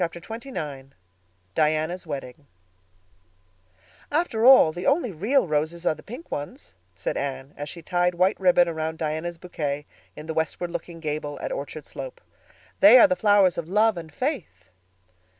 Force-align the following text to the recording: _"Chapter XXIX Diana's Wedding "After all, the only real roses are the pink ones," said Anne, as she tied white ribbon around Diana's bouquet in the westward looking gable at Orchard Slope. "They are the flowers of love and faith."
_"Chapter 0.03 0.19
XXIX 0.19 0.93
Diana's 1.53 2.07
Wedding 2.07 2.47
"After 4.11 4.47
all, 4.47 4.71
the 4.71 4.87
only 4.87 5.11
real 5.11 5.45
roses 5.45 5.85
are 5.85 5.93
the 5.93 6.01
pink 6.01 6.31
ones," 6.31 6.73
said 6.95 7.17
Anne, 7.17 7.53
as 7.55 7.69
she 7.69 7.83
tied 7.83 8.15
white 8.15 8.39
ribbon 8.39 8.67
around 8.67 8.97
Diana's 8.97 9.37
bouquet 9.37 9.85
in 10.15 10.25
the 10.25 10.33
westward 10.33 10.71
looking 10.71 11.01
gable 11.01 11.39
at 11.39 11.51
Orchard 11.51 11.85
Slope. 11.85 12.19
"They 12.79 12.97
are 12.97 13.07
the 13.07 13.15
flowers 13.15 13.59
of 13.59 13.69
love 13.69 13.95
and 13.95 14.11
faith." 14.11 14.69